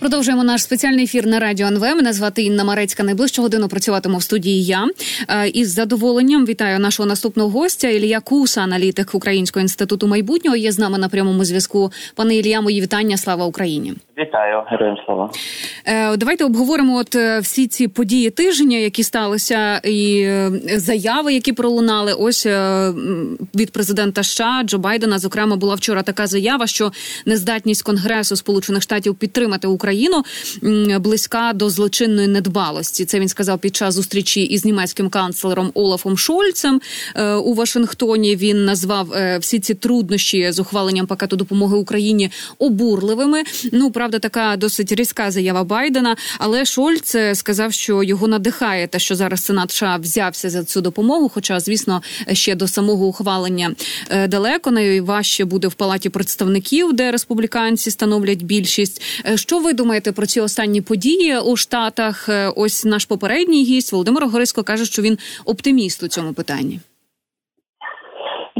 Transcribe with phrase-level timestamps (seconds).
[0.00, 1.80] Продовжуємо наш спеціальний ефір на радіо НВ.
[1.80, 3.02] Мене звати Інна Марецька.
[3.02, 4.64] Найближчу годину працюватиму в студії.
[4.64, 4.86] Я
[5.28, 10.56] е, із задоволенням вітаю нашого наступного гостя Ілля Куса, аналітик Українського інституту майбутнього.
[10.56, 11.90] Є з нами на прямому зв'язку.
[12.14, 13.16] Пане Ілля, мої вітання.
[13.16, 13.94] Слава Україні!
[14.18, 15.30] Вітаю, героям слава.
[15.86, 20.28] Е, давайте обговоримо от е, всі ці події тижня, які сталися, і
[20.76, 22.12] заяви, які пролунали.
[22.12, 22.46] Ось
[23.54, 25.18] від президента США Джо Байдена.
[25.18, 26.92] Зокрема, була вчора така заява, що
[27.26, 29.87] нездатність Конгресу Сполучених Штатів підтримати Україну.
[29.88, 30.24] Україну
[31.00, 33.04] близька до злочинної недбалості.
[33.04, 36.80] Це він сказав під час зустрічі із німецьким канцлером Олафом Шольцем
[37.14, 38.36] е, у Вашингтоні.
[38.36, 43.42] Він назвав е, всі ці труднощі з ухваленням пакету допомоги Україні обурливими.
[43.72, 46.16] Ну правда, така досить різка заява Байдена.
[46.38, 50.80] Але Шольц е, сказав, що його надихає те, що зараз Сенат США взявся за цю
[50.80, 51.28] допомогу.
[51.34, 52.02] Хоча, звісно,
[52.32, 53.74] ще до самого ухвалення
[54.28, 59.02] далеко найважче буде в палаті представників, де республіканці становлять більшість.
[59.34, 62.16] Що ви думаєте про ці останні події у Штатах?
[62.28, 62.32] Е,
[62.62, 65.16] ось наш попередній гість Володимир Горисько каже, що він
[65.52, 66.76] оптиміст у цьому питанні.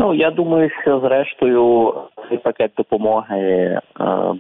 [0.01, 1.95] Ну я думаю, що зрештою
[2.29, 3.81] цей пакет допомоги е,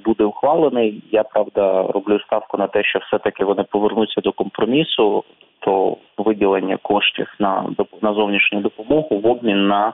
[0.04, 1.02] буде ухвалений.
[1.12, 1.62] Я правда
[1.94, 5.24] роблю ставку на те, що все таки вони повернуться до компромісу,
[5.60, 7.64] то виділення коштів на
[8.02, 9.92] на зовнішню допомогу в обмін на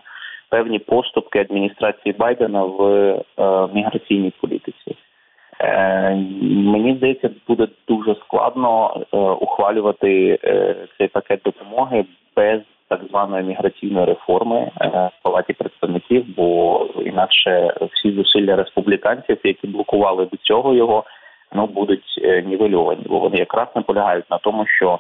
[0.48, 4.97] певні поступки адміністрації Байдена в е, міграційній політиці.
[5.60, 12.05] Е, мені здається, буде дуже складно е, ухвалювати е, цей пакет допомоги
[12.36, 20.25] без так званої міграційної реформи в палаті представників, бо інакше всі зусилля республіканців, які блокували
[20.25, 21.05] до цього його,
[21.52, 24.98] ну будуть нівельовані, бо вони якраз наполягають на тому, що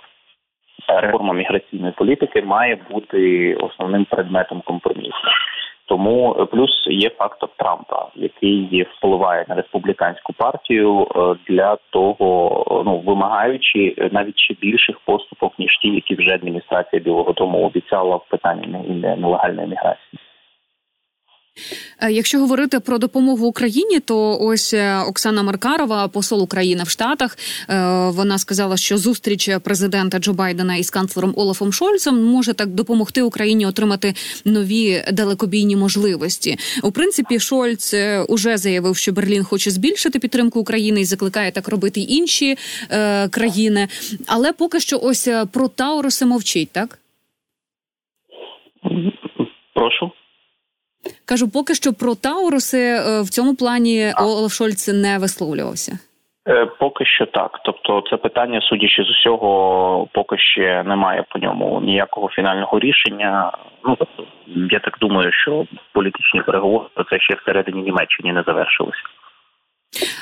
[0.88, 5.28] реформа міграційної політики має бути основним предметом компромісу.
[5.86, 12.98] Тому е, плюс є фактор Трампа, який впливає на республіканську партію е, для того, ну
[12.98, 18.66] вимагаючи навіть ще більших поступок ніж ті, які вже адміністрація Білого Дому обіцяла в питанні
[19.16, 20.23] нелегальної міграції.
[22.00, 27.38] Е, якщо говорити про допомогу Україні, то ось е, Оксана Маркарова, посол України в Штатах,
[27.70, 27.74] е,
[28.08, 33.66] вона сказала, що зустріч президента Джо Байдена із канцлером Олафом Шольцем може так допомогти Україні
[33.66, 34.14] отримати
[34.44, 36.58] нові далекобійні можливості.
[36.82, 37.94] У принципі, Шольц
[38.28, 42.56] уже заявив, що Берлін хоче збільшити підтримку України і закликає так робити інші
[43.30, 43.88] країни.
[44.26, 46.98] Але поки що, ось про Тауруси мовчить, так
[49.74, 50.23] прошу.
[51.24, 55.98] Кажу, поки що про Тауруси е, в цьому плані Олаф Шольц не висловлювався.
[56.48, 61.80] Е, поки що так, тобто це питання, судячи з усього, поки ще немає по ньому
[61.80, 63.52] ніякого фінального рішення.
[63.84, 64.24] Ну тобто,
[64.70, 69.02] я так думаю, що політичні переговори про це ще всередині Німеччини не завершилися.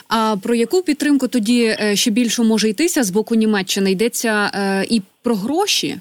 [0.08, 3.90] А про яку підтримку тоді е, ще більше може йтися з боку Німеччини?
[3.90, 4.50] Йдеться
[4.90, 5.96] і про гроші?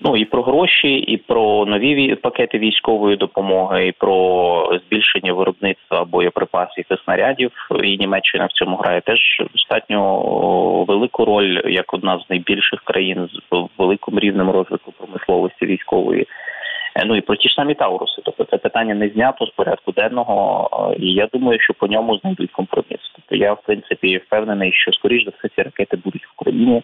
[0.00, 6.84] Ну і про гроші, і про нові пакети військової допомоги, і про збільшення виробництва боєприпасів
[6.90, 7.52] і снарядів.
[7.84, 9.20] І Німеччина в цьому грає теж
[9.52, 10.20] достатньо
[10.88, 16.26] велику роль як одна з найбільших країн з великим рівнем розвитку промисловості військової.
[16.96, 18.22] Е, ну і про ті ж самі Тауруси.
[18.24, 22.50] Тобто це питання не знято з порядку денного, і я думаю, що по ньому знайдуть
[22.50, 23.00] компроміс.
[23.14, 26.82] Тобто я в принципі впевнений, що скоріш за все ці ракети будуть в Україні.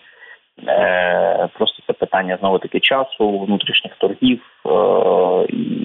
[0.69, 4.43] Е, просто питання знову таки часу, внутрішніх торгів.
[4.67, 4.71] Е,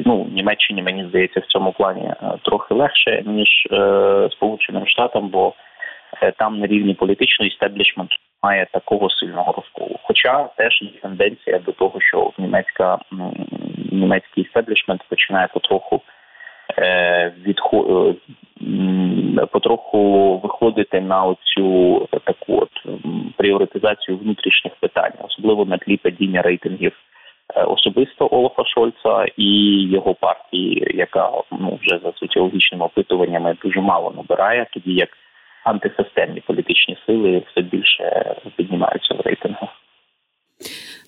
[0.06, 3.68] ну Німеччині мені здається в цьому плані е, трохи легше ніж
[4.31, 5.53] Сполученим Штатам, бо
[6.38, 8.09] там на рівні політичної істеблішмент
[8.44, 10.00] має такого сильного розколу.
[10.03, 12.98] Хоча теж є тенденція до того, що німецька
[13.92, 16.02] німецький істеблішмент починає потроху
[17.46, 18.18] відход
[19.52, 22.69] потроху виходити на оцю таку от
[23.38, 26.94] пріоритизацію внутрішніх питань, особливо на тлі падіння рейтингів
[27.55, 34.13] е, особисто Олафа Шольца і його партії, яка ну вже за соціологічними опитуваннями дуже мало
[34.17, 35.09] набирає, тоді як
[35.63, 39.79] антисистемні політичні сили все більше піднімаються в рейтингах.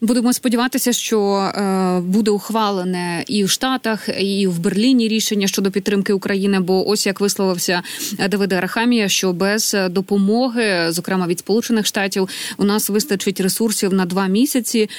[0.02, 6.14] Будемо сподіватися, що е, буде ухвалене і в Штатах, і в Берліні рішення щодо підтримки
[6.14, 6.60] України.
[6.60, 7.82] Бо ось як висловився
[8.30, 14.28] Давида Арахамія, що без допомоги, зокрема від Сполучених Штатів, у нас вистачить ресурсів на два
[14.28, 14.90] місяці.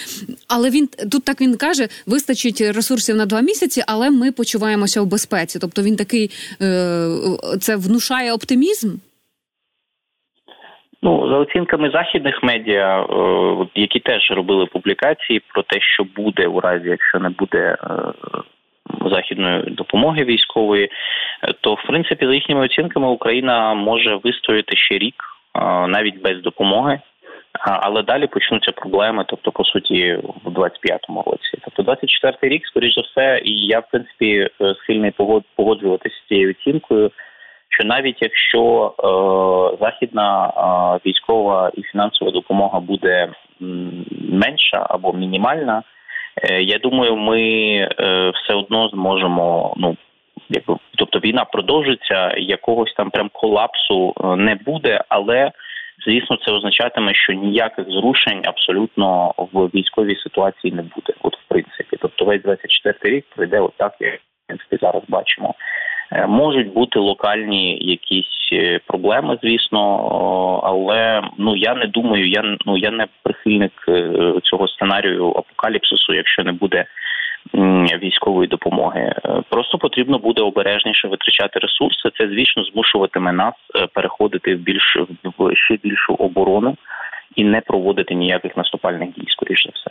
[0.47, 5.07] Але він тут так він каже: вистачить ресурсів на два місяці, але ми почуваємося в
[5.07, 5.59] безпеці.
[5.59, 7.09] Тобто він такий е,
[7.61, 8.91] це внушає оптимізм.
[11.03, 13.07] Ну, за оцінками західних медіа, е,
[13.75, 17.77] які теж робили публікації про те, що буде у разі, якщо не буде е,
[19.11, 20.91] західної допомоги військової,
[21.61, 25.15] то в принципі за їхніми оцінками Україна може вистояти ще рік
[25.89, 27.01] навіть без допомоги.
[27.61, 31.59] Але далі почнуться проблеми, тобто по суті, в 25-му році.
[31.65, 35.13] Тобто 24-й рік, скоріш за все, і я в принципі е, схильний
[35.57, 37.11] погоджуватися з цією оцінкою,
[37.73, 43.29] що навіть якщо е, західна е, військова і фінансова допомога буде
[44.31, 45.83] менша або мінімальна,
[46.37, 49.75] е, я думаю, ми е, все одно зможемо.
[49.77, 49.97] Ну
[50.49, 55.53] якби тобто війна продовжиться, якогось там прям колапсу е, не буде, але
[56.07, 61.13] звісно, це означатиме, що ніяких зрушень абсолютно в військовій ситуації не буде.
[61.23, 64.21] От в принципі, тобто весь 24 рік пройде отак, як
[64.51, 65.55] в зараз бачимо.
[66.15, 69.81] Е, можуть бути локальні якісь е, проблеми, звісно,
[70.65, 74.13] але ну я не думаю, я ну я не прихильник е,
[74.43, 76.85] цього сценарію апокаліпсису, якщо не буде
[78.03, 79.15] військової допомоги.
[79.49, 82.11] Просто потрібно буде обережніше витрачати ресурси.
[82.19, 83.55] Це звісно змушуватиме нас
[83.95, 84.99] переходити в більш
[85.39, 86.77] в ще більшу оборону
[87.37, 89.91] і не проводити ніяких наступальних дій, скоріш за все.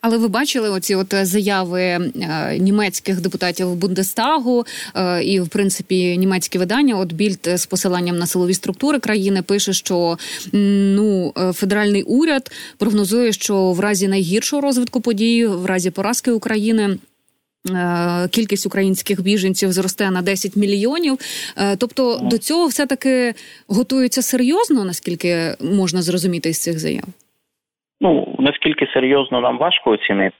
[0.00, 2.10] Але ви бачили оці от заяви е,
[2.58, 6.98] німецьких депутатів Бундестагу е, і, в принципі, німецькі видання.
[6.98, 10.18] От більд з посиланням на силові структури країни пише, що
[10.52, 16.98] ну е, федеральний уряд прогнозує, що в разі найгіршого розвитку подій, в разі поразки України.
[18.30, 21.18] Кількість українських біженців зросте на 10 мільйонів.
[21.78, 23.34] Тобто до цього все таки
[23.66, 27.04] готуються серйозно, наскільки можна зрозуміти з цих заяв.
[28.00, 30.36] Ну наскільки серйозно нам важко оцінити,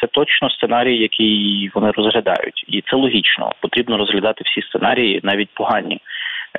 [0.00, 3.52] це точно сценарій, який вони розглядають, і це логічно.
[3.60, 6.00] Потрібно розглядати всі сценарії, навіть погані.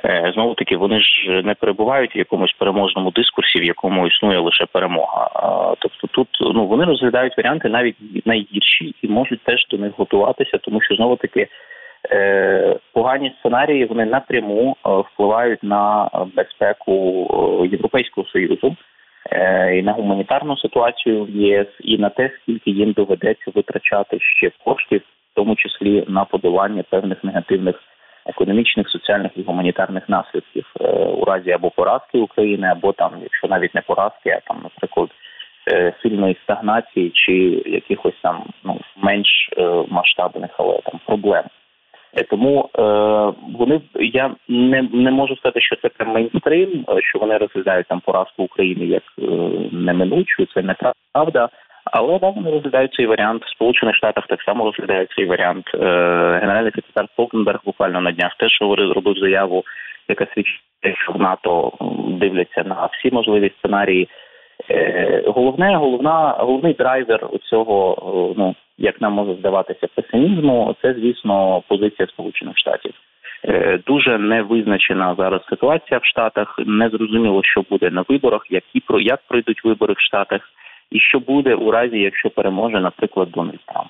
[0.04, 4.66] Е, Знову таки, вони ж не перебувають в якомусь переможному дискурсі, в якому існує лише
[4.66, 5.30] перемога.
[5.78, 7.96] Тобто, тут ну вони розглядають варіанти навіть
[8.26, 11.48] найгірші і можуть теж до них готуватися, тому що знову таки
[12.10, 18.76] е, погані сценарії вони напряму е, впливають на безпеку Європейського союзу.
[19.32, 24.50] Е, і на гуманітарну ситуацію в ЄС, і на те, скільки їм доведеться витрачати ще
[24.64, 27.76] коштів, в тому числі на подолання певних негативних
[28.26, 33.74] економічних, соціальних і гуманітарних наслідків е, у разі або поразки України, або там, якщо навіть
[33.74, 35.10] не поразки, а там, наприклад,
[35.72, 37.32] е, сильної стагнації чи
[37.66, 39.50] якихось там ну менш
[39.88, 41.44] масштабних, але там проблем.
[42.16, 42.82] Е, тому е,
[43.58, 48.00] вони я не не можу сказати, що це прям мейнстрим, е, що вони розглядають там
[48.00, 49.22] поразку України як е,
[49.72, 51.48] неминучу, це неправда.
[51.92, 55.70] Але да, вони розглядають цей варіант в Сполучених Штатах так само розглядають цей варіант.
[55.74, 55.78] Е,
[56.40, 59.64] Генеральний секретар Столтенберг буквально на днях теж зробив заяву,
[60.08, 60.60] яка свідчить,
[61.04, 61.72] що в НАТО
[62.08, 64.08] дивляться на всі можливі сценарії.
[64.70, 70.94] Е, головне, головна, головний драйвер у цього, е, ну як нам може здаватися, песимізму, це
[70.94, 72.92] звісно позиція Сполучених Штатів.
[73.44, 76.58] Е, дуже невизначена зараз ситуація в Штатах.
[76.66, 80.40] Не зрозуміло, що буде на виборах, які про як пройдуть вибори в Штатах,
[80.90, 83.88] і що буде у разі, якщо переможе, наприклад, Дональд Трамп.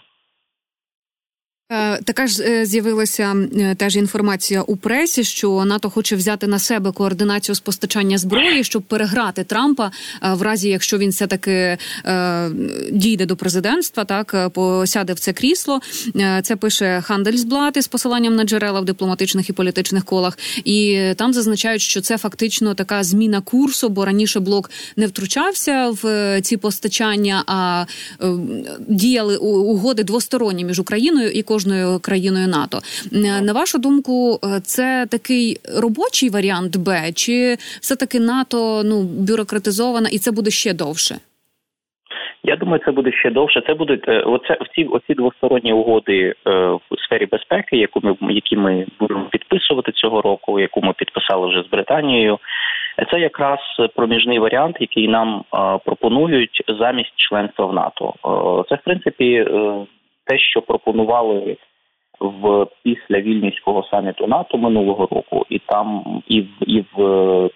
[1.72, 6.58] Е, така ж е, з'явилася е, теж інформація у пресі, що НАТО хоче взяти на
[6.58, 9.90] себе координацію з постачання зброї, щоб переграти Трампа
[10.22, 11.78] в разі, якщо він все таки
[12.92, 15.80] дійде до президентства, так посяде в це крісло.
[16.42, 20.38] Це пише Хандельсблат із посиланням на джерела в дипломатичних і політичних колах.
[20.64, 26.40] І там зазначають, що це фактично така зміна курсу, бо раніше блок не втручався в
[26.42, 27.84] ці постачання, а
[28.88, 31.57] діяли угоди двосторонні між Україною і кожною
[32.02, 32.78] країною НАТО.
[33.12, 39.02] Е, на вашу думку, е, це такий робочий варіант Б, чи все таки НАТО ну
[39.02, 41.14] бюрократизована, і це буде ще довше?
[42.42, 43.62] Я думаю, це буде ще довше.
[43.66, 46.34] Це будуть е, оце ці оці двосторонні угоди
[46.90, 51.62] в сфері безпеки, яку ми які ми будемо підписувати цього року, яку ми підписали вже
[51.62, 52.38] з Британією.
[53.10, 53.58] Це якраз
[53.96, 55.44] проміжний варіант, який нам
[55.84, 58.14] пропонують замість членства в НАТО.
[58.68, 59.46] Це в принципі
[60.28, 61.56] те, що пропонували
[62.20, 67.50] в після вільнівського саміту НАТО минулого року, і там і в і в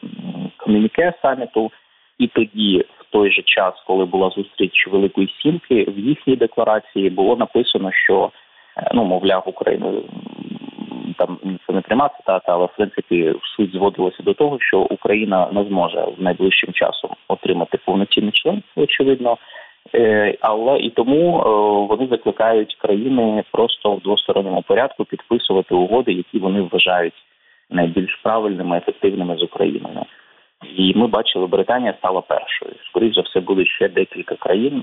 [0.56, 1.70] комюніке саміту,
[2.18, 7.36] і тоді, в той же час, коли була зустріч Великої Сімки, в їхній декларації було
[7.36, 8.30] написано, що
[8.76, 10.02] е, ну мовляв Україну
[11.18, 15.64] там це не пряма цитата, але в принципі суть зводилася до того, що Україна не
[15.64, 19.38] зможе в найближчим часом отримати повноцінне членство, очевидно.
[19.94, 21.48] Е, але і тому е,
[21.86, 27.14] вони закликають країни просто в двосторонньому порядку підписувати угоди, які вони вважають
[27.70, 30.04] найбільш правильними, ефективними з Україною.
[30.76, 32.72] І ми бачили, Британія стала першою.
[32.90, 34.82] Скоріше за все, буде ще декілька країн.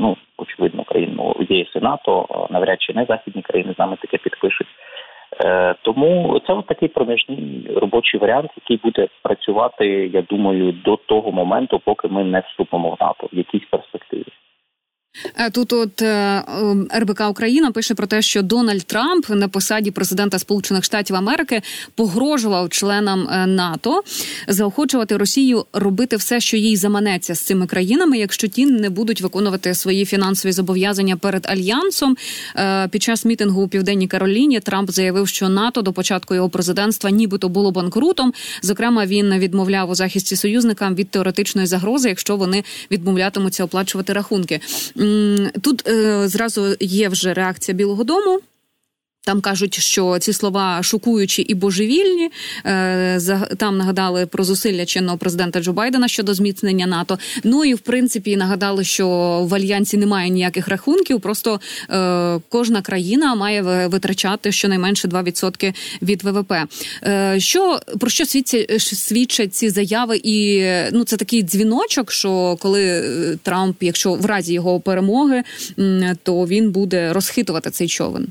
[0.00, 4.18] Ну очевидно, країн ну, ЄС і НАТО, навряд чи не західні країни з нами таке
[4.18, 4.66] підпишуть.
[5.44, 11.32] Е, тому це от такий проміжний робочий варіант, який буде працювати, я думаю, до того
[11.32, 14.26] моменту, поки ми не вступимо в НАТО в якійсь перспективі.
[15.36, 19.90] Е, тут от е, ем, РБК Україна пише про те, що Дональд Трамп на посаді
[19.90, 21.62] президента Сполучених Штатів Америки
[21.94, 24.02] погрожував членам е, НАТО
[24.48, 29.74] заохочувати Росію робити все, що їй заманеться з цими країнами, якщо ті не будуть виконувати
[29.74, 32.16] свої фінансові зобов'язання перед альянсом.
[32.90, 37.48] Під час мітингу у південній Кароліні Трамп заявив, що НАТО до початку його президентства, нібито
[37.48, 38.32] було банкрутом.
[38.62, 44.60] Зокрема, він відмовляв у захисті союзникам від теоретичної загрози, якщо вони відмовлятимуться оплачувати рахунки.
[45.60, 48.40] Тут е, зразу є вже реакція Білого Дому.
[49.26, 52.30] Там кажуть, що ці слова шокуючі і божевільні.
[52.64, 53.20] Е,
[53.56, 57.18] там нагадали про зусилля чинного президента Джо Байдена щодо зміцнення НАТО.
[57.44, 59.08] Ну і в принципі нагадали, що
[59.50, 61.20] в альянсі немає ніяких рахунків.
[61.20, 66.52] Просто е, кожна країна має витрачати щонайменше 2% від ВВП.
[67.02, 68.24] Е, що про що
[68.78, 70.20] свідчать ці заяви?
[70.24, 73.02] І ну це такий дзвіночок, що коли
[73.42, 75.42] Трамп, якщо в разі його перемоги,
[76.22, 78.28] то він буде розхитувати цей човен.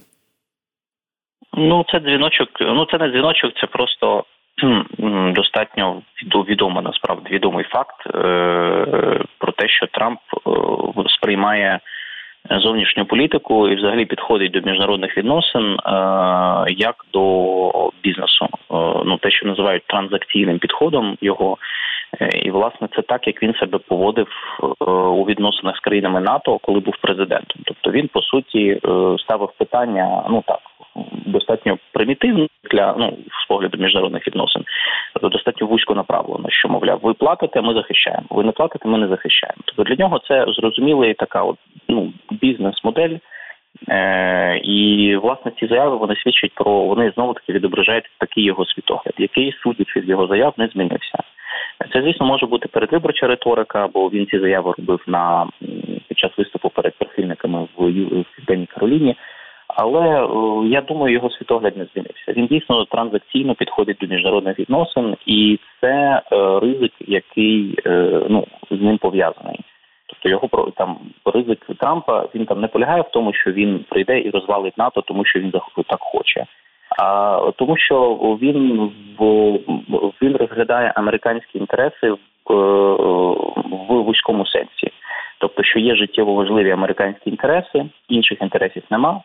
[1.57, 2.49] Ну, це дзвіночок.
[2.59, 4.23] Ну це не дзвіночок, це просто
[5.35, 6.01] достатньо
[6.33, 11.79] відомо насправді відомий факт е- про те, що Трамп е- сприймає
[12.49, 18.45] зовнішню політику і, взагалі, підходить до міжнародних відносин е- як до бізнесу.
[18.45, 21.57] Е, ну те, що називають транзакційним підходом його.
[22.21, 26.59] Е, і власне це так, як він себе поводив е, у відносинах з країнами НАТО,
[26.61, 27.61] коли був президентом.
[27.65, 28.79] Тобто він по суті
[29.17, 30.59] ставив питання, ну так
[31.25, 34.63] достатньо примітивно для ну з погляду міжнародних відносин,
[35.21, 38.25] достатньо вузько направлено, що мовляв, ви платите, ми захищаємо.
[38.29, 39.61] Ви не платите, ми не захищаємо.
[39.65, 43.17] Тобто для нього це зрозуміла така от ну бізнес-модель.
[43.89, 49.13] Е, І власне ці заяви вони свідчать про вони знову таки відображають такий його світогляд,
[49.17, 51.17] який судячи з його заяв не змінився.
[51.93, 55.47] Це звісно може бути передвиборча риторика, бо він ці заяви робив на
[56.07, 59.15] під час виступу перед прихильниками в Південній Кароліні.
[59.75, 60.27] Але е,
[60.67, 62.33] я думаю, його світогляд не змінився.
[62.33, 68.81] Він дійсно транзакційно підходить до міжнародних відносин, і це е, ризик, який е, ну з
[68.81, 69.59] ним пов'язаний.
[70.07, 74.29] Тобто його там ризик Трампа він там не полягає в тому, що він прийде і
[74.29, 75.51] розвалить НАТО, тому що він
[75.87, 76.45] так хоче.
[76.99, 78.91] А тому, що він
[80.21, 82.17] він розглядає американські інтереси в,
[83.89, 84.91] в вузькому сенсі,
[85.39, 89.21] тобто, що є життєво важливі американські інтереси, інших інтересів нема.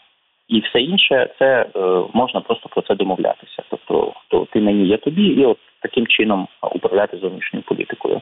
[0.51, 1.81] І все інше це е,
[2.13, 3.63] можна просто про це домовлятися.
[3.71, 8.21] Тобто, хто ти мені, я тобі, і от таким чином управляти зовнішньою політикою.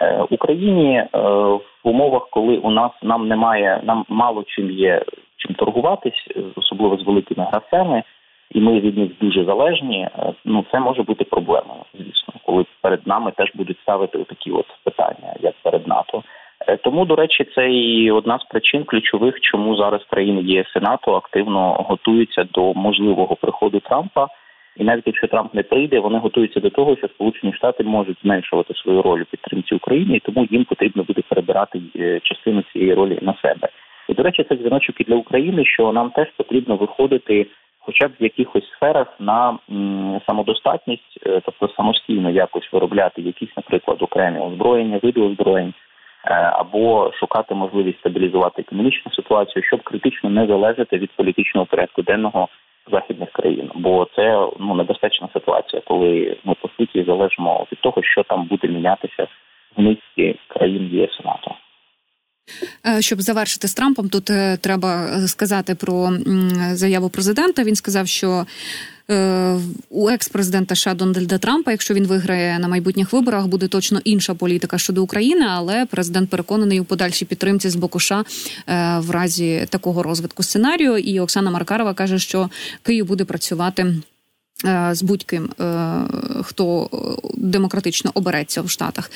[0.00, 5.02] Е, Україні е, в умовах, коли у нас нам немає, нам мало чим є
[5.36, 8.02] чим торгуватись, особливо з великими гравцями,
[8.50, 10.08] і ми від них дуже залежні.
[10.44, 15.34] Ну це може бути проблемою, звісно, коли перед нами теж будуть ставити такі от питання,
[15.40, 16.22] як перед НАТО.
[16.68, 20.80] Е, тому, до речі, це і одна з причин ключових, чому зараз країни ЄС і
[20.80, 24.28] НАТО активно готуються до можливого приходу Трампа.
[24.76, 28.74] І навіть якщо Трамп не прийде, вони готуються до того, що Сполучені Штати можуть зменшувати
[28.74, 33.18] свою роль у підтримці України, і тому їм потрібно буде перебирати е, частину цієї ролі
[33.22, 33.68] на себе.
[34.08, 37.46] І до речі, це дзвіночок і для України, що нам теж потрібно виходити,
[37.80, 39.58] хоча б в якихось сферах на
[40.26, 45.74] самодостатність, е, тобто самостійно якось виробляти якісь, наприклад, окремі озброєння, види озброєнь.
[46.24, 52.48] Е, або шукати можливість стабілізувати економічну ситуацію, щоб критично не залежати від політичного порядку денного
[52.92, 58.22] західних країн, бо це ну небезпечна ситуація, коли ми по суті залежимо від того, що
[58.22, 59.26] там буде мінятися
[59.76, 61.54] в низці країн ЄС НАТО.
[62.86, 66.08] Е, щоб завершити з Трампом, тут е, треба сказати про
[66.72, 67.62] заяву президента.
[67.62, 68.44] Він сказав, що
[69.90, 74.78] у екс-президента США Дональда Трампа, якщо він виграє на майбутніх виборах, буде точно інша політика
[74.78, 78.24] щодо України, але президент переконаний у подальшій підтримці з боку США
[78.66, 80.96] е, в разі такого розвитку сценарію.
[80.96, 82.50] І Оксана Маркарова каже, що
[82.82, 83.94] Київ буде працювати.
[84.64, 85.50] Е, з будь-ким,
[86.42, 86.90] хто
[87.34, 89.10] демократично обереться в Штатах,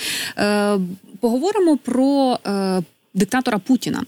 [1.20, 2.38] поговоримо про
[3.14, 4.02] диктатора Путіна.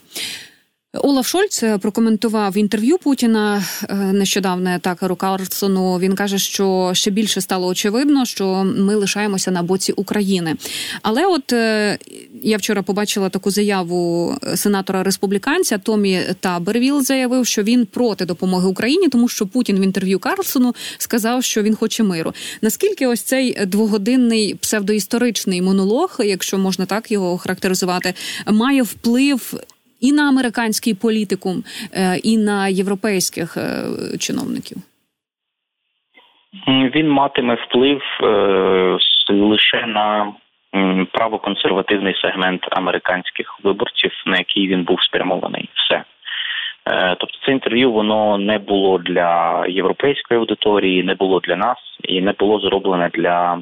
[0.95, 5.99] Олаф Шольц е, прокоментував інтерв'ю Путіна е, нещодавне атакеру Карлсону.
[5.99, 10.57] Він каже, що ще більше стало очевидно, що ми лишаємося на боці України.
[11.03, 11.99] Але, от е,
[12.43, 19.09] я вчора побачила таку заяву сенатора республіканця Томі Табервіл заявив, що він проти допомоги Україні,
[19.09, 22.33] тому що Путін в інтерв'ю Карлсону сказав, що він хоче миру.
[22.63, 28.15] Наскільки ось цей двогодинний псевдоісторичний монолог, якщо можна так його характеризувати,
[28.47, 29.55] має вплив
[30.07, 31.57] і на американський політикум,
[31.93, 33.61] е, і на європейських е,
[34.19, 34.79] чиновників?
[36.69, 40.33] Він матиме вплив е, лише на
[41.13, 45.69] правоконсервативний сегмент американських виборців, на який він був спрямований.
[45.75, 46.05] Все.
[47.19, 52.33] Тобто це інтерв'ю воно не було для європейської аудиторії, не було для нас і не
[52.33, 53.59] було зроблене для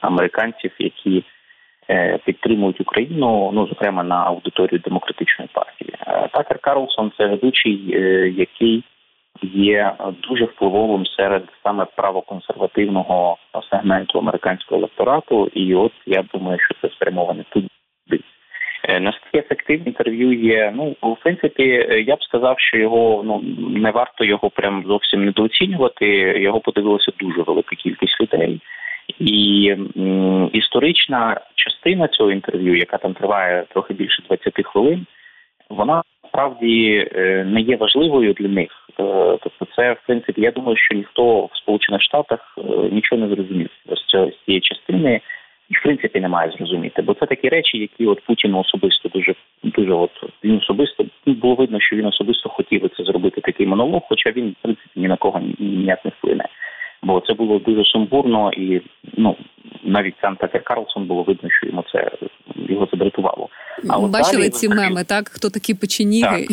[0.00, 1.24] американців, які
[2.24, 5.94] підтримують Україну, ну зокрема на аудиторію демократичної партії.
[6.06, 8.84] Е, Такер Карлсон це ведучий, е, який
[9.42, 9.92] є
[10.28, 13.36] дуже впливовим серед саме правоконсервативного
[13.70, 15.50] сегменту американського електорату.
[15.54, 17.68] І от я думаю, що це спрямоване туди.
[19.00, 21.64] Наскільки ефективне інтерв'ю є, ну в принципі,
[22.06, 26.06] я б сказав, що його ну не варто його прям зовсім недооцінювати.
[26.40, 28.60] Його подивилося дуже велика кількість людей.
[29.18, 29.76] І
[30.52, 35.06] історична частина цього інтерв'ю, яка там триває трохи більше 20 хвилин,
[35.68, 38.70] вона справді е, не є важливою для них.
[38.90, 43.34] Е, тобто, це в принципі, я думаю, що ніхто в Сполучених Штатах е, нічого не
[43.34, 45.20] зрозумів з цієї частини.
[45.70, 49.34] І в принципі не має зрозуміти, бо це такі речі, які от Путіну особисто дуже
[49.62, 50.10] дуже от
[50.44, 54.62] він особисто було видно, що він особисто хотів це зробити такий монолог, хоча він в
[54.62, 56.44] принципі ні на кого ніяк не вплине
[57.02, 58.82] бо це було дуже сумбурно, і
[59.16, 59.36] ну
[59.84, 62.10] навіть сам Такер Карлсон було видно, що йому це
[62.56, 63.48] його це дратувало.
[63.90, 66.46] А от бачили далі, ці меми, так хто такі печеніги?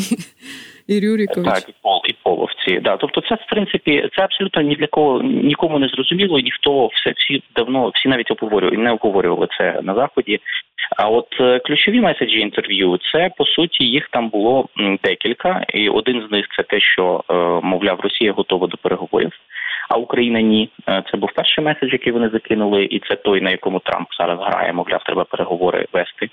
[0.87, 1.49] І Рюрікович.
[1.49, 2.79] Так, і пол і половці.
[2.79, 6.39] Да, тобто, це в принципі це абсолютно ні для кого нікому не зрозуміло.
[6.39, 10.39] Ніхто все всі давно всі навіть обговорювали не обговорювали це на заході.
[10.97, 14.67] А от е, ключові меседжі інтерв'ю це по суті їх там було
[15.03, 17.33] декілька, і один з них це те, що е,
[17.67, 19.31] мовляв Росія готова до переговорів
[19.91, 20.69] а Україна ні.
[20.89, 24.39] Е, це був перший меседж, який вони закинули, і це той, на якому Трамп зараз
[24.39, 24.73] грає.
[24.73, 26.29] Мовляв, треба переговори вести.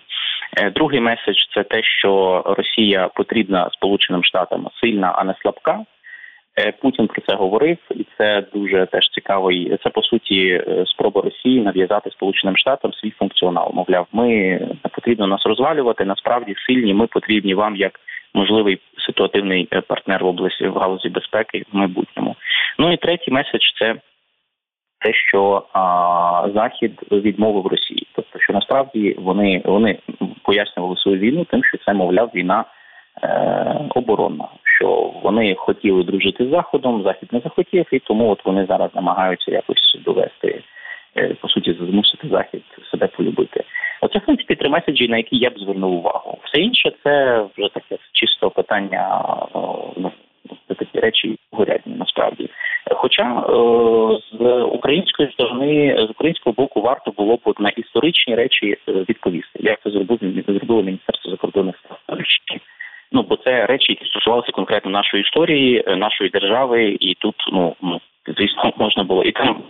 [0.57, 5.81] Е, другий меседж це те, що Росія потрібна Сполученим Штатам сильна, а не слабка.
[6.59, 9.79] Е, Путін про це говорив, і це дуже теж цікавий.
[9.83, 13.71] Це по суті спроба Росії нав'язати Сполученим Штатам свій функціонал.
[13.75, 14.29] Мовляв, ми
[14.85, 16.05] не потрібно нас розвалювати.
[16.05, 16.95] Насправді сильні.
[16.95, 18.01] Ми потрібні вам як
[18.39, 22.37] можливий ситуативний е, партнер в області в галузі безпеки в майбутньому.
[22.79, 23.95] Ну і третій меседж це
[25.01, 29.99] те, що а, Захід відмовив Росії, тобто, що насправді вони вони
[30.43, 32.65] пояснювали свою війну, тим, що це мовляв війна
[33.23, 34.49] е, оборонна,
[34.79, 39.51] що вони хотіли дружити з заходом, захід не захотів, і тому от вони зараз намагаються
[39.51, 40.63] якось довести.
[41.17, 43.65] Е, по суті змусити захід себе полюбити.
[44.01, 46.39] Оце в принципі три меседжі, на які я б звернув увагу.
[46.45, 49.25] Все інше це вже таке чисто питання.
[49.97, 50.13] Ну
[50.79, 52.51] такі речі горядні насправді.
[52.91, 53.45] Хоча
[54.33, 59.59] з української сторони, з українського боку, варто було б на історичні речі е, відповісти.
[59.61, 60.19] Як це зробив
[60.49, 61.99] зробило міністерство закордонних справ.
[63.13, 67.77] Ну бо це речі, які стосувалися конкретно нашої історії, е, нашої держави, і тут ну
[67.83, 69.63] ну звісно можна було і там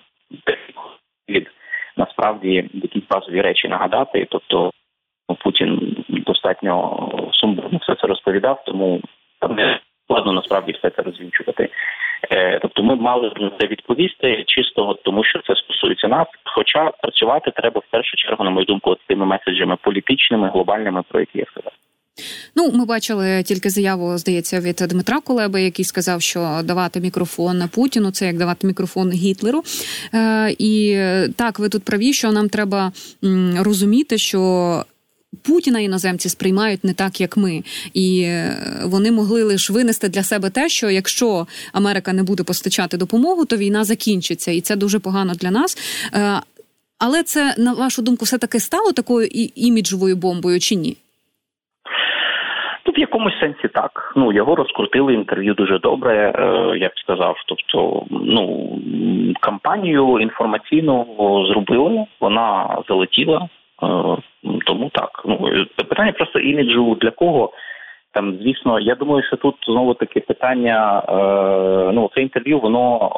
[1.98, 4.26] насправді якісь базові речі нагадати.
[4.30, 4.70] Тобто
[5.28, 9.00] ну, Путін достатньо сумбурно все це розповідав, тому
[9.40, 11.68] там не складно насправді все це розвінчувати.
[12.30, 16.26] Е, тобто, ми мали на це відповісти чисто, тому що це стосується нас.
[16.44, 21.20] Хоча працювати треба в першу чергу, на мою думку, з тими меседжами політичними, глобальними, про
[21.20, 21.72] які я сказав.
[22.56, 28.10] Ну, ми бачили тільки заяву, здається, від Дмитра Кулеби, який сказав, що давати мікрофон Путіну
[28.10, 29.64] це як давати мікрофон Гітлеру.
[30.14, 30.98] Е, І
[31.36, 32.92] так, ви тут праві, що нам треба
[33.56, 34.84] розуміти, що.
[35.42, 37.62] Путіна іноземці сприймають не так, як ми,
[37.94, 42.96] і е, вони могли лише винести для себе те, що якщо Америка не буде постачати
[42.96, 45.78] допомогу, то війна закінчиться, і це дуже погано для нас.
[46.14, 46.40] Е,
[46.98, 50.96] але це на вашу думку, все таки стало такою іміджовою бомбою чи ні?
[52.90, 54.12] В якомусь сенсі так.
[54.16, 57.36] Ну його розкрутили інтерв'ю дуже добре, е, я б сказав.
[57.46, 58.70] Тобто, ну
[59.40, 61.06] кампанію інформаційну
[61.48, 63.48] зробили, вона залетіла.
[63.82, 64.16] Е,
[64.66, 65.22] тому так.
[65.24, 67.52] Ну питання просто іміджу для кого.
[68.12, 71.02] Там, звісно, я думаю, що тут знову таки питання.
[71.08, 73.10] Е, ну, це інтерв'ю, воно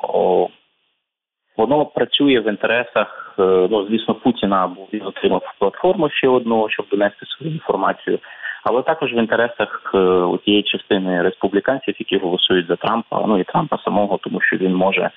[1.56, 3.35] воно працює в інтересах.
[3.38, 8.18] Е, ну, звісно, Путіна, бо він отримав платформу ще одну, щоб донести свою інформацію.
[8.64, 13.78] Але також в інтересах е, тієї частини республіканців, які голосують за Трампа, ну і Трампа
[13.78, 15.10] самого, тому що він може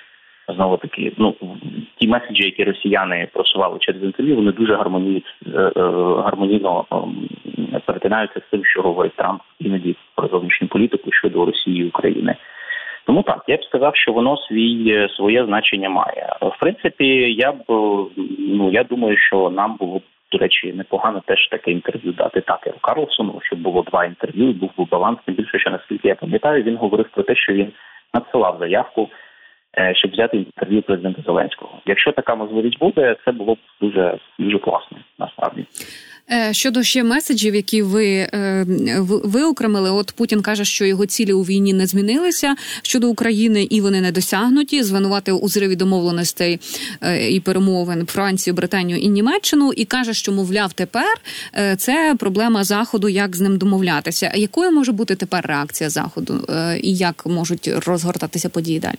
[0.47, 1.35] знову таки, ну
[1.99, 5.21] ті меседжі, які росіяни просували через інтерв'ю, вони дуже гармонійно,
[5.55, 5.71] е, е,
[6.23, 7.29] гармонійно ем,
[7.85, 12.35] перетинаються з тим, що говорить Трамп іноді про зовнішню політику щодо Росії і України.
[13.05, 16.35] Тому так я б сказав, що воно свій своє значення має.
[16.41, 17.63] В принципі, я б
[18.39, 20.01] ну я думаю, що нам було
[20.33, 24.85] до речі непогано теж таке інтерв'ю дати Такеру Карлсону, щоб було два інтерв'ю, був би
[24.91, 25.19] баланс.
[25.25, 27.73] Тим більше, що наскільки я пам'ятаю, він говорив про те, що він
[28.13, 29.09] надсилав заявку
[29.93, 31.81] щоб взяти інтерв'ю президента Зеленського.
[31.85, 34.97] Якщо така можливість буде, це було б дуже дуже класно.
[35.19, 35.65] Насправді.
[36.31, 38.65] Е, щодо ще меседжів, які ви е,
[39.23, 44.01] виокремили, от Путін каже, що його цілі у війні не змінилися щодо України, і вони
[44.01, 44.83] не досягнуті.
[44.83, 46.59] Звинуватив у зриві домовленостей
[47.29, 51.13] і перемовин Францію, Британію і Німеччину, і каже, що мовляв, тепер
[51.77, 54.31] це проблема заходу, як з ним домовлятися.
[54.35, 56.33] Якою може бути тепер реакція заходу,
[56.81, 58.97] і як можуть розгортатися події далі?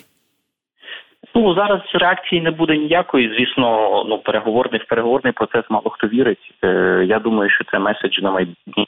[1.35, 3.35] Ну зараз реакції не буде ніякої.
[3.37, 6.55] Звісно, ну переговорний в переговорний процес мало хто вірить.
[6.64, 8.85] Е, Я думаю, що це меседж на майбутнє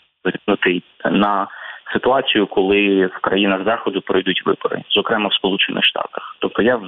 [1.11, 1.46] на
[1.92, 6.37] ситуацію, коли в країнах заходу пройдуть вибори, зокрема в Сполучених Штатах.
[6.40, 6.80] Тобто, я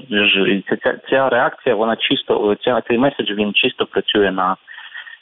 [0.83, 4.57] ця ця реакція, вона чисто ця цей меседж він чисто працює на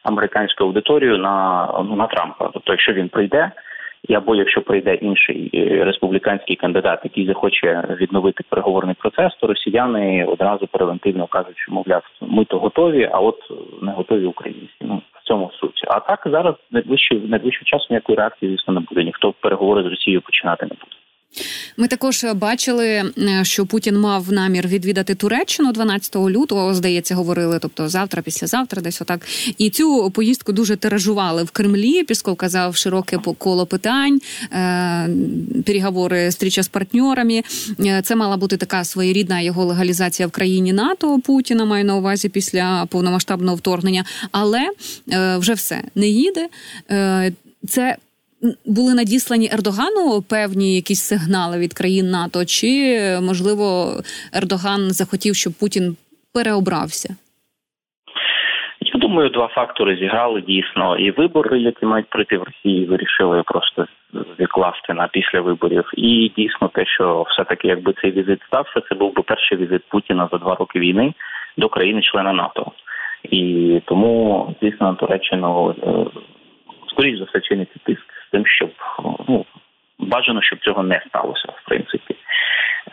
[0.03, 2.51] американську аудиторію на ну на Трампа.
[2.53, 3.51] Тобто, якщо він прийде
[4.09, 10.25] і або якщо прийде інший е, республіканський кандидат, який захоче відновити переговорний процес, то росіяни
[10.25, 13.39] одразу превентивно кажуть, що мовляв, ми то готові, а от
[13.83, 14.75] не готові українці.
[14.81, 15.85] Ну в цьому суть.
[15.89, 19.05] А так зараз найближчий найближчим часом ніякої реакції, звісно, не буде.
[19.05, 21.06] Ніхто переговори з Росією починати не буде.
[21.77, 26.75] Ми також бачили, е, що Путін мав намір відвідати Туреччину 12 лютого.
[26.75, 29.27] Здається, говорили, тобто завтра, післязавтра, десь отак.
[29.59, 32.05] І цю поїздку дуже тиражували в Кремлі.
[32.05, 34.21] Пісков казав широке коло питань,
[34.53, 35.09] е,
[35.67, 37.43] переговори зустріча з партнерами.
[37.81, 41.21] Е, це мала бути така своєрідна його легалізація в країні НАТО.
[41.21, 44.61] Путіна маю на увазі після повномасштабного вторгнення, але
[45.39, 46.49] вже все не їде.
[47.69, 47.97] Це
[48.67, 53.93] були надіслані Ердогану певні якісь сигнали від країн НАТО, чи можливо
[54.35, 55.97] Ердоган захотів, щоб Путін
[56.35, 57.17] переобрався?
[58.81, 60.99] Я думаю, два фактори зіграли дійсно.
[60.99, 63.87] І вибори, які мають прийти в Росії, вирішили просто
[64.41, 65.91] відкласти на після виборів.
[65.97, 69.83] І дійсно те, що все таки, якби цей візит стався, це був би перший візит
[69.89, 71.15] Путіна за два роки війни
[71.57, 72.73] до країни-члена НАТО.
[73.23, 76.21] І тому, звісно, Туреччину е,
[76.91, 78.71] скоріш за все чиниться тиск з тим, щоб
[79.29, 79.45] ну
[79.99, 82.17] бажано, щоб цього не сталося, в принципі.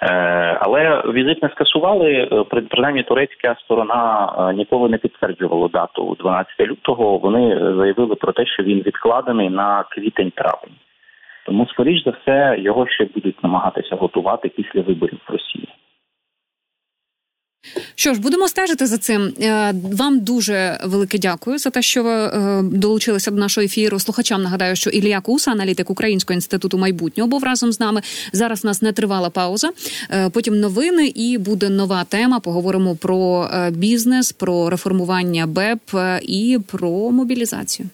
[0.02, 2.30] Е, але візит не скасували.
[2.32, 7.18] Е, принаймні турецька сторона е, ніколи не підтверджувала дату 12 лютого.
[7.18, 10.78] Вони заявили про те, що він відкладений на квітень-травень.
[11.46, 15.68] Тому, скоріш за все, його ще будуть намагатися готувати після виборів в Росії.
[17.96, 19.34] Що ж, будемо стежити за цим.
[19.42, 24.00] Е, вам дуже велике дякую за те, що ви е, долучилися до нашого ефіру.
[24.00, 28.02] Слухачам нагадаю, що Ілля Куса, аналітик Українського інституту майбутнього, був разом з нами.
[28.34, 29.72] Зараз у нас не тривала пауза.
[30.10, 32.40] Е, потім новини і буде нова тема.
[32.40, 37.90] Поговоримо про бізнес, про реформування БЕП і про мобілізацію.